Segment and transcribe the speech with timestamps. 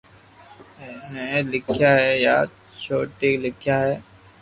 [1.25, 2.35] ٿي لکيا ھي يا
[2.83, 3.95] جوئي لکيا ھي